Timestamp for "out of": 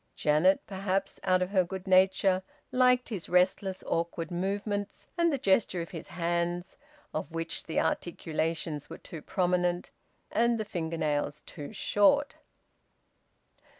1.23-1.51